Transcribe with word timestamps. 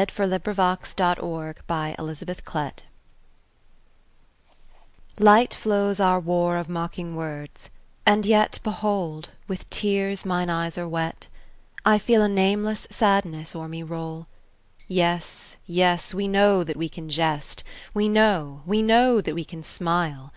Matthew 0.00 0.14
Arnold 0.22 0.42
The 0.94 1.64
Buried 1.66 2.54
Life 2.54 2.82
LIGHT 5.18 5.54
flows 5.54 5.98
our 5.98 6.20
war 6.20 6.56
of 6.56 6.68
mocking 6.68 7.16
words 7.16 7.68
and 8.06 8.24
yet 8.24 8.60
Behold, 8.62 9.30
with 9.48 9.68
tears 9.70 10.24
mine 10.24 10.48
eyes 10.50 10.78
are 10.78 10.86
wet! 10.86 11.26
I 11.84 11.98
feel 11.98 12.22
a 12.22 12.28
nameless 12.28 12.86
sadness 12.92 13.56
o'er 13.56 13.66
me 13.66 13.82
roll, 13.82 14.28
Yes, 14.86 15.56
yes, 15.66 16.14
we 16.14 16.28
know 16.28 16.62
that 16.62 16.76
we 16.76 16.88
can 16.88 17.10
jest, 17.10 17.64
We 17.92 18.08
know, 18.08 18.62
we 18.64 18.82
know 18.82 19.20
that 19.20 19.34
we 19.34 19.44
can 19.44 19.64
smile! 19.64 20.32